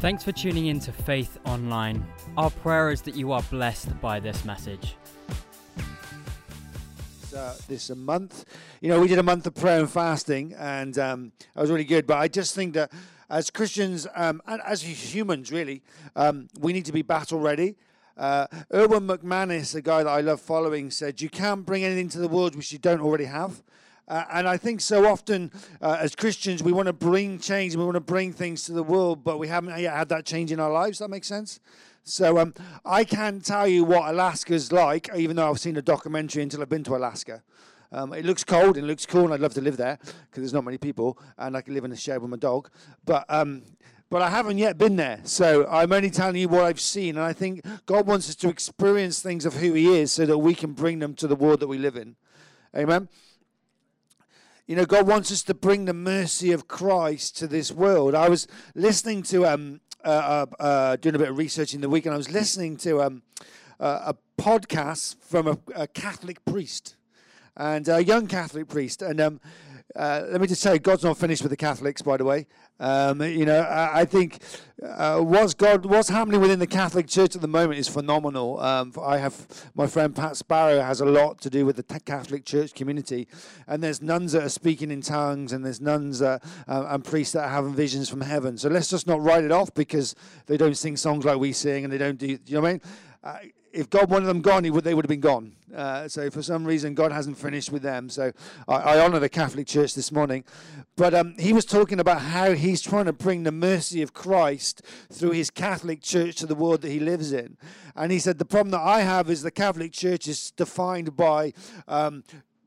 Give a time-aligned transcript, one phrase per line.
[0.00, 2.04] Thanks for tuning in to Faith Online.
[2.36, 4.96] Our prayer is that you are blessed by this message.
[7.34, 8.44] Uh, this a month,
[8.80, 11.84] you know, we did a month of prayer and fasting, and um, that was really
[11.84, 12.06] good.
[12.06, 12.92] But I just think that
[13.30, 15.82] as Christians um, and as humans, really,
[16.14, 17.76] um, we need to be battle ready.
[18.16, 22.18] Uh, Erwin McManus, a guy that I love following, said, "You can't bring anything to
[22.18, 23.62] the world which you don't already have."
[24.06, 25.50] Uh, and I think so often
[25.80, 28.82] uh, as Christians, we want to bring change, we want to bring things to the
[28.82, 30.98] world, but we haven't yet had that change in our lives.
[30.98, 31.60] That makes sense?
[32.02, 32.52] So um,
[32.84, 36.68] I can't tell you what Alaska's like, even though I've seen a documentary until I've
[36.68, 37.42] been to Alaska.
[37.92, 40.42] Um, it looks cold and it looks cool, and I'd love to live there because
[40.42, 42.68] there's not many people, and I can live in a shed with my dog.
[43.04, 43.62] But um,
[44.10, 47.16] but I haven't yet been there, so I'm only telling you what I've seen.
[47.16, 50.38] And I think God wants us to experience things of who He is, so that
[50.38, 52.16] we can bring them to the world that we live in.
[52.76, 53.08] Amen.
[54.66, 58.14] You know, God wants us to bring the mercy of Christ to this world.
[58.14, 61.88] I was listening to, um, uh, uh, uh, doing a bit of research in the
[61.90, 63.22] week, and I was listening to um,
[63.78, 66.96] uh, a podcast from a, a, Catholic priest
[67.54, 69.02] and a young Catholic priest.
[69.02, 69.40] And um,
[69.96, 72.46] uh, let me just say, God's not finished with the Catholics, by the way.
[72.80, 74.38] Um, you know, I, I think
[74.82, 78.58] uh, what's God, what's happening within the Catholic Church at the moment is phenomenal.
[78.58, 82.44] Um, I have my friend Pat Sparrow has a lot to do with the Catholic
[82.44, 83.28] Church community,
[83.68, 87.44] and there's nuns that are speaking in tongues, and there's nuns uh, and priests that
[87.44, 88.58] are having visions from heaven.
[88.58, 91.84] So let's just not write it off because they don't sing songs like we sing,
[91.84, 92.26] and they don't do.
[92.26, 93.52] You know what I mean?
[93.74, 95.52] If God wanted them gone, would, they would have been gone.
[95.74, 98.08] Uh, so for some reason, God hasn't finished with them.
[98.08, 98.30] So
[98.68, 100.44] I, I honour the Catholic Church this morning.
[100.96, 104.82] But um, he was talking about how he's trying to bring the mercy of Christ
[105.10, 107.56] through his Catholic Church to the world that he lives in.
[107.96, 111.52] And he said the problem that I have is the Catholic Church is defined by
[111.88, 112.22] um,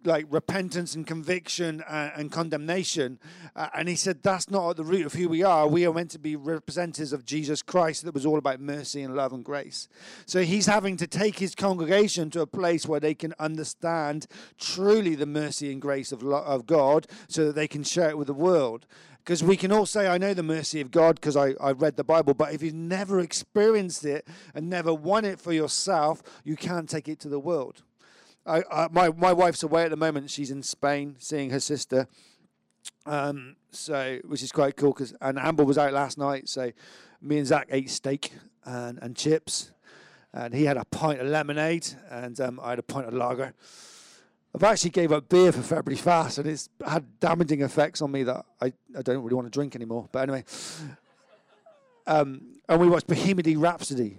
[0.07, 3.19] like repentance and conviction and, and condemnation.
[3.55, 5.67] Uh, and he said that's not at the root of who we are.
[5.67, 9.15] We are meant to be representatives of Jesus Christ that was all about mercy and
[9.15, 9.87] love and grace.
[10.25, 14.27] So he's having to take his congregation to a place where they can understand
[14.57, 18.27] truly the mercy and grace of, of God so that they can share it with
[18.27, 18.87] the world.
[19.27, 21.97] Because we can all say, I know the mercy of God because I, I read
[21.97, 26.55] the Bible, but if you've never experienced it and never won it for yourself, you
[26.55, 27.83] can't take it to the world.
[28.47, 30.31] I, I, my my wife's away at the moment.
[30.31, 32.07] She's in Spain seeing her sister.
[33.05, 36.49] Um, so which is quite cool because and Amber was out last night.
[36.49, 36.71] So
[37.21, 38.31] me and Zach ate steak
[38.65, 39.71] and, and chips,
[40.33, 43.53] and he had a pint of lemonade, and um, I had a pint of lager.
[44.55, 48.23] I've actually gave up beer for February fast, and it's had damaging effects on me
[48.23, 50.09] that I, I don't really want to drink anymore.
[50.11, 50.45] But anyway,
[52.07, 54.17] um, and we watched Bohemian Rhapsody.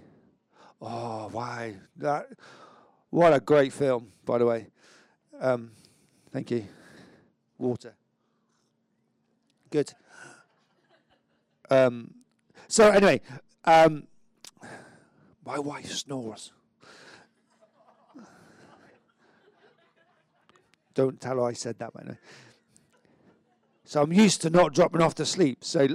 [0.81, 2.27] Oh, why that?
[3.09, 4.67] What a great film, by the way.
[5.39, 5.71] Um,
[6.31, 6.67] thank you.
[7.57, 7.95] Water.
[9.71, 9.93] Good.
[11.69, 12.13] Um,
[12.67, 13.21] so anyway,
[13.65, 14.07] um,
[15.45, 16.51] my wife snores.
[20.93, 22.17] Don't tell her I said that, by the way.
[23.85, 25.63] So I'm used to not dropping off to sleep.
[25.63, 25.87] So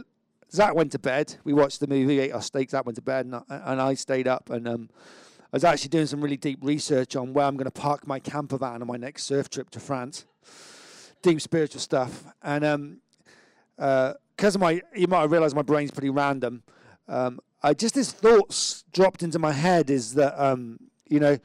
[0.52, 1.36] Zach went to bed.
[1.44, 2.72] We watched the movie, ate our steaks.
[2.72, 4.66] Zach went to bed, and I, and I stayed up and.
[4.66, 4.91] Um,
[5.54, 8.19] I was actually doing some really deep research on where I'm going to park my
[8.19, 10.26] camper van on my next surf trip to France.
[11.22, 12.25] Deep spiritual stuff.
[12.42, 12.98] And
[13.76, 16.64] because um, uh, of my, you might have realized my brain's pretty random.
[17.06, 21.38] Um, I just, this thoughts dropped into my head is that, um, you know,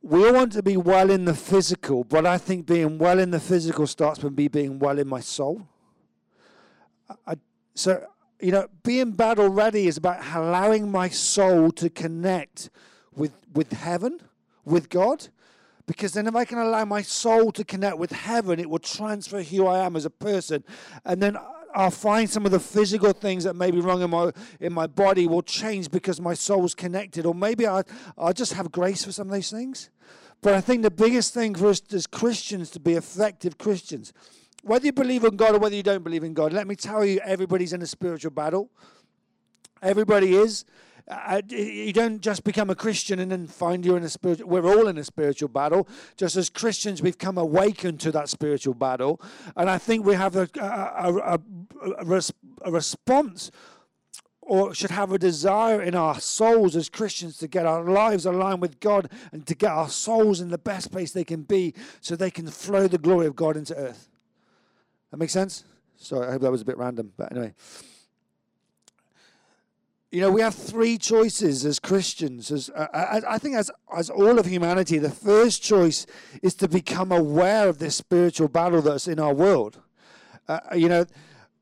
[0.00, 3.32] we all want to be well in the physical, but I think being well in
[3.32, 5.66] the physical starts with me being well in my soul.
[7.26, 7.34] I,
[7.74, 8.00] so,
[8.38, 12.70] you know, being bad already is about allowing my soul to connect
[13.18, 14.20] with, with heaven,
[14.64, 15.28] with God.
[15.86, 19.42] Because then, if I can allow my soul to connect with heaven, it will transfer
[19.42, 20.62] who I am as a person.
[21.06, 21.38] And then
[21.74, 24.86] I'll find some of the physical things that may be wrong in my in my
[24.86, 27.24] body will change because my soul's connected.
[27.24, 27.84] Or maybe I
[28.18, 29.90] I'll just have grace for some of those things.
[30.40, 34.12] But I think the biggest thing for us as Christians to be effective Christians,
[34.62, 37.04] whether you believe in God or whether you don't believe in God, let me tell
[37.04, 38.70] you, everybody's in a spiritual battle.
[39.82, 40.64] Everybody is.
[41.10, 44.48] Uh, you don't just become a Christian and then find you're in a spiritual.
[44.48, 45.88] We're all in a spiritual battle.
[46.16, 49.20] Just as Christians, we've come awakened to that spiritual battle,
[49.56, 52.20] and I think we have a, a, a,
[52.64, 53.50] a, response
[54.42, 58.62] or should have a desire in our souls as Christians to get our lives aligned
[58.62, 62.16] with God and to get our souls in the best place they can be so
[62.16, 64.08] they can flow the glory of God into earth.
[65.10, 65.64] That makes sense?
[65.96, 67.54] Sorry, I hope that was a bit random, but anyway.
[70.10, 72.50] You know, we have three choices as Christians.
[72.50, 76.06] As uh, I, I, think, as as all of humanity, the first choice
[76.42, 79.80] is to become aware of this spiritual battle that's in our world.
[80.48, 81.04] Uh, you know,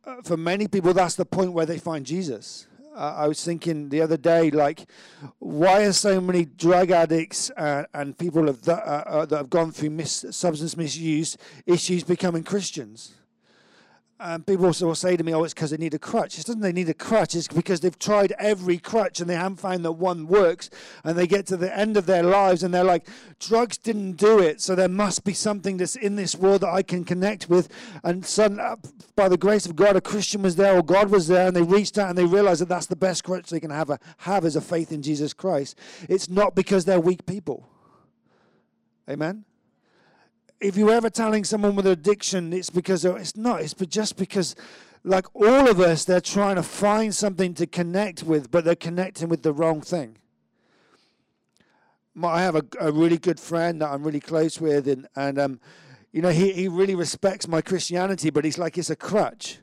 [0.05, 2.69] uh, for many people, that's the point where they find Jesus.
[2.95, 4.89] Uh, I was thinking the other day, like,
[5.41, 9.73] why are so many drug addicts uh, and people that, uh, uh, that have gone
[9.73, 13.15] through mis- substance misuse issues becoming Christians?
[14.19, 16.39] And people also will say to me, oh, it's because they need a crutch.
[16.39, 19.59] It doesn't they need a crutch, it's because they've tried every crutch and they haven't
[19.59, 20.71] found that one works.
[21.05, 23.07] And they get to the end of their lives and they're like,
[23.41, 24.63] drugs didn't do it.
[24.63, 27.69] So there must be something that's in this world that I can connect with.
[28.05, 28.77] And suddenly, uh,
[29.17, 31.63] by the grace of God, a Christian was there or God was there and they
[31.63, 34.47] reached out and they realized that that's the best crutch they can have, a, have
[34.47, 35.79] as a faith in Jesus Christ.
[36.09, 37.69] It's not because they're weak people.
[39.11, 39.45] Amen?
[40.61, 43.61] If you're ever telling someone with an addiction, it's because it's not.
[43.61, 44.55] It's just because,
[45.05, 49.29] like all of us, they're trying to find something to connect with, but they're connecting
[49.29, 50.19] with the wrong thing.
[52.23, 55.61] I have a, a really good friend that I'm really close with, and and um,
[56.13, 59.59] you know, he he really respects my Christianity, but he's like it's a crutch,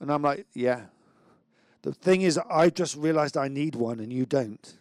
[0.00, 0.86] and I'm like, yeah.
[1.82, 4.76] The thing is, I just realized I need one, and you don't.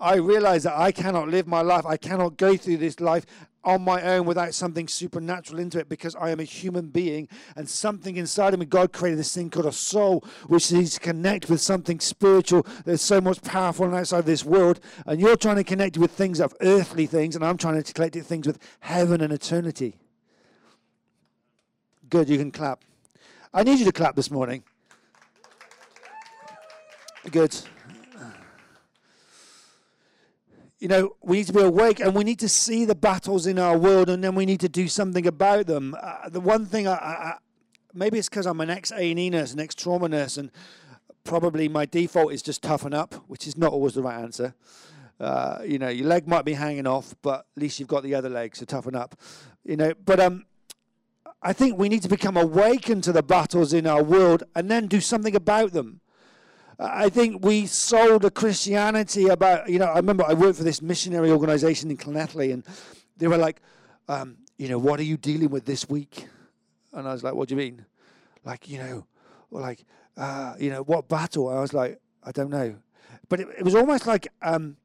[0.00, 1.84] I realize that I cannot live my life.
[1.86, 3.26] I cannot go through this life
[3.64, 7.68] on my own without something supernatural into it because I am a human being and
[7.68, 8.66] something inside of me.
[8.66, 13.02] God created this thing called a soul, which needs to connect with something spiritual that's
[13.02, 14.80] so much powerful and outside of this world.
[15.06, 18.16] And you're trying to connect with things of earthly things, and I'm trying to connect
[18.16, 19.96] things with heaven and eternity.
[22.08, 22.82] Good, you can clap.
[23.52, 24.64] I need you to clap this morning.
[27.30, 27.56] Good.
[30.80, 33.58] You know, we need to be awake and we need to see the battles in
[33.58, 35.94] our world and then we need to do something about them.
[36.00, 37.34] Uh, the one thing, I, I
[37.92, 40.50] maybe it's because I'm an ex A&E nurse, an ex trauma nurse, and
[41.22, 44.54] probably my default is just toughen up, which is not always the right answer.
[45.20, 48.14] Uh, you know, your leg might be hanging off, but at least you've got the
[48.14, 49.20] other leg, so toughen up.
[49.64, 50.46] You know, but um,
[51.42, 54.86] I think we need to become awakened to the battles in our world and then
[54.86, 56.00] do something about them.
[56.82, 60.80] I think we sold a Christianity about, you know, I remember I worked for this
[60.80, 62.64] missionary organization in Llanelli, and
[63.18, 63.60] they were like,
[64.08, 66.26] um, you know, what are you dealing with this week?
[66.92, 67.84] And I was like, what do you mean?
[68.44, 69.06] Like, you know,
[69.50, 69.84] or like,
[70.16, 71.48] uh, you know, what battle?
[71.50, 72.76] I was like, I don't know.
[73.28, 74.76] But it, it was almost like um,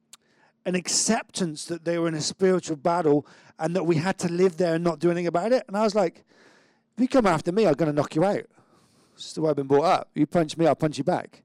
[0.66, 3.26] an acceptance that they were in a spiritual battle
[3.58, 5.64] and that we had to live there and not do anything about it.
[5.68, 6.26] And I was like,
[6.98, 8.44] if you come after me, I'm going to knock you out.
[9.18, 10.10] Is the way I've been brought up.
[10.14, 11.42] You punch me, I'll punch you back.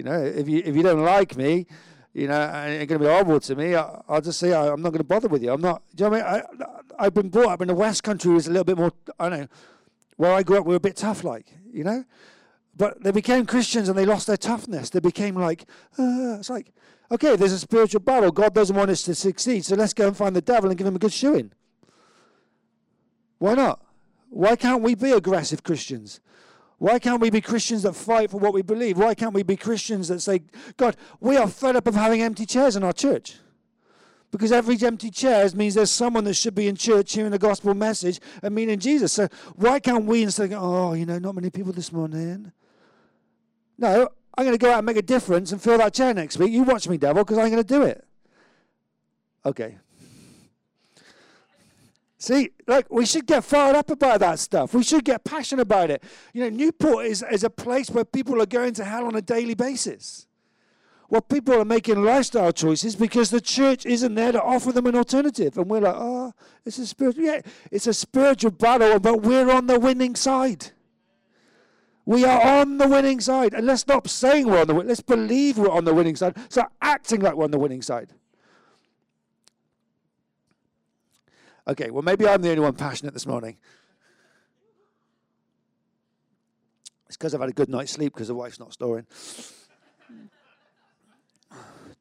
[0.00, 1.66] You know, if you if you don't like me,
[2.14, 4.68] you know, and you're going to be horrible to me, I, will just say I,
[4.68, 5.52] am not going to bother with you.
[5.52, 5.82] I'm not.
[5.94, 6.46] Do you know what I mean?
[6.62, 8.92] I, I've been brought up in the West Country, was a little bit more.
[9.18, 9.46] I know.
[10.16, 12.02] Where I grew up, we were a bit tough, like you know.
[12.74, 14.88] But they became Christians and they lost their toughness.
[14.88, 15.66] They became like,
[15.98, 16.72] uh, it's like,
[17.10, 18.32] okay, there's a spiritual battle.
[18.32, 20.86] God doesn't want us to succeed, so let's go and find the devil and give
[20.86, 21.52] him a good shoeing.
[23.38, 23.84] Why not?
[24.30, 26.20] Why can't we be aggressive Christians?
[26.80, 28.96] Why can't we be Christians that fight for what we believe?
[28.96, 30.40] Why can't we be Christians that say,
[30.78, 33.36] God, we are fed up of having empty chairs in our church?
[34.30, 37.74] Because every empty chair means there's someone that should be in church hearing the gospel
[37.74, 39.12] message and meaning Jesus.
[39.12, 42.50] So why can't we instead go, oh, you know, not many people this morning?
[43.76, 46.38] No, I'm going to go out and make a difference and fill that chair next
[46.38, 46.50] week.
[46.50, 48.06] You watch me, devil, because I'm going to do it.
[49.44, 49.76] Okay,
[52.20, 54.74] See, like we should get fired up about that stuff.
[54.74, 56.04] We should get passionate about it.
[56.34, 59.22] You know, Newport is, is a place where people are going to hell on a
[59.22, 60.26] daily basis.
[61.08, 64.96] Well, people are making lifestyle choices because the church isn't there to offer them an
[64.96, 65.56] alternative.
[65.56, 66.34] And we're like, oh,
[66.66, 70.72] it's a spiritual, yeah, it's a spiritual battle, but we're on the winning side.
[72.04, 73.54] We are on the winning side.
[73.54, 76.36] And let's stop saying we're on the let's believe we're on the winning side.
[76.50, 78.12] Start acting like we're on the winning side.
[81.70, 83.56] Okay, well, maybe I'm the only one passionate this morning.
[87.06, 89.06] It's because I've had a good night's sleep because the wife's not snoring.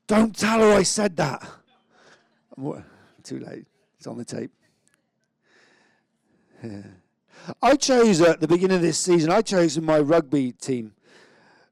[0.08, 1.48] Don't tell her I said that.
[3.24, 3.68] Too late.
[4.00, 4.52] It's on the tape.
[7.62, 10.94] I chose at the beginning of this season, I chose in my rugby team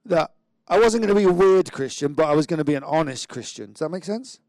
[0.06, 0.34] that
[0.68, 2.84] I wasn't going to be a weird Christian, but I was going to be an
[2.84, 3.72] honest Christian.
[3.72, 4.40] Does that make sense?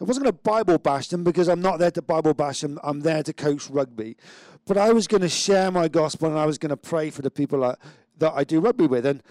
[0.00, 2.62] So I wasn't going to Bible bash them because I'm not there to Bible bash
[2.62, 2.78] them.
[2.82, 4.16] I'm there to coach rugby.
[4.64, 7.20] But I was going to share my gospel and I was going to pray for
[7.20, 7.78] the people that,
[8.16, 9.04] that I do rugby with.
[9.04, 9.22] And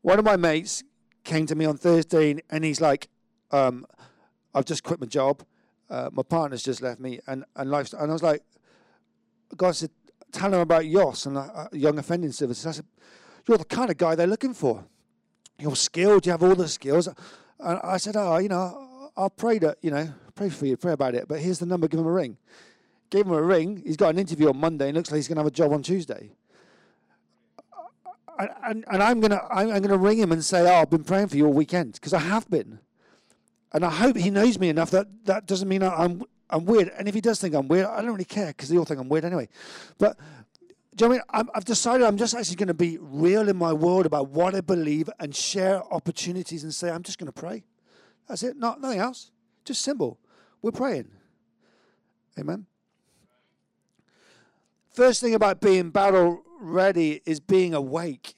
[0.00, 0.82] one of my mates
[1.24, 3.08] came to me on Thursday and he's like,
[3.50, 3.84] um,
[4.54, 5.44] I've just quit my job.
[5.90, 7.92] Uh, my partner's just left me and, and life.
[7.92, 8.42] And I was like,
[9.58, 9.90] God said,
[10.32, 12.64] tell him about YOS and uh, Young Offending Services.
[12.64, 12.86] I said,
[13.46, 14.86] you're the kind of guy they're looking for.
[15.58, 16.24] You're skilled.
[16.24, 17.08] You have all the skills.
[17.08, 20.92] And I said, oh, you know, I'll pray that, you know, pray for you, pray
[20.92, 21.28] about it.
[21.28, 22.36] But here's the number, give him a ring.
[23.10, 23.82] Gave him a ring.
[23.84, 25.72] He's got an interview on Monday and looks like he's going to have a job
[25.72, 26.32] on Tuesday.
[28.38, 31.28] and, and I'm gonna I'm, I'm gonna ring him and say, "Oh, I've been praying
[31.28, 32.80] for you all weekend," because I have been,
[33.72, 36.90] and I hope he knows me enough that that doesn't mean I'm I'm weird.
[36.98, 39.00] And if he does think I'm weird, I don't really care because they all think
[39.00, 39.48] I'm weird anyway.
[39.98, 40.18] But
[40.94, 41.48] do you know I mean?
[41.52, 44.54] i have decided I'm just actually going to be real in my world about what
[44.54, 47.64] I believe and share opportunities and say, I'm just going to pray.
[48.28, 48.56] That's it.
[48.56, 49.30] Not nothing else.
[49.64, 50.18] Just simple.
[50.62, 51.08] We're praying.
[52.38, 52.66] Amen.
[54.90, 58.36] First thing about being battle ready is being awake.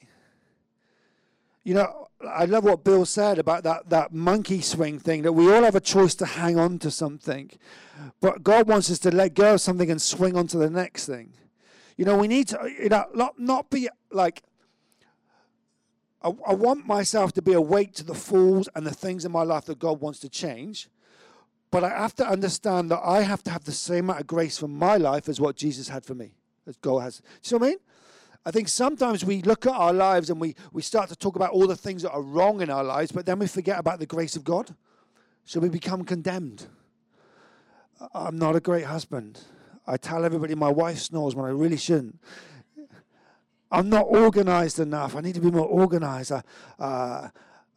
[1.63, 5.53] You know, I love what Bill said about that, that monkey swing thing, that we
[5.53, 7.51] all have a choice to hang on to something.
[8.21, 11.05] But God wants us to let go of something and swing on to the next
[11.05, 11.33] thing.
[11.95, 14.43] You know, we need to, you know, not, not be like,
[16.21, 19.43] I, I want myself to be awake to the falls and the things in my
[19.43, 20.89] life that God wants to change.
[21.69, 24.57] But I have to understand that I have to have the same amount of grace
[24.57, 26.31] for my life as what Jesus had for me,
[26.65, 27.17] as God has.
[27.17, 27.77] Do you see what I mean?
[28.45, 31.51] I think sometimes we look at our lives and we, we start to talk about
[31.51, 34.05] all the things that are wrong in our lives, but then we forget about the
[34.05, 34.73] grace of God.
[35.43, 36.65] So we become condemned.
[38.13, 39.41] I'm not a great husband.
[39.85, 42.19] I tell everybody my wife snores when I really shouldn't.
[43.71, 45.15] I'm not organized enough.
[45.15, 46.31] I need to be more organized.
[46.31, 46.41] Uh,
[46.79, 47.29] uh,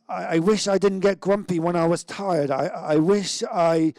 [0.09, 2.51] I, I, wish I didn't get grumpy when I was tired.
[2.51, 3.93] I, I wish I,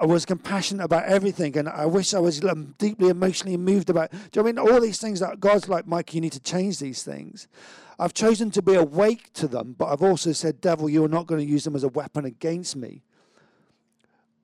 [0.00, 1.56] I was compassionate about everything.
[1.56, 4.10] And I wish I was um, deeply emotionally moved about.
[4.10, 6.40] Do you know I mean all these things that God's like, Mike, you need to
[6.40, 7.48] change these things.
[7.98, 11.44] I've chosen to be awake to them, but I've also said, Devil, you're not going
[11.44, 13.02] to use them as a weapon against me.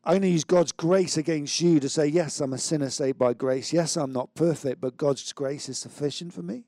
[0.06, 3.32] Going to use God's grace against you to say, yes, I'm a sinner saved by
[3.32, 3.72] grace.
[3.72, 6.64] Yes, I'm not perfect, but God's grace is sufficient for me.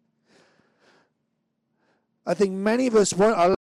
[2.25, 3.56] I think many of us want our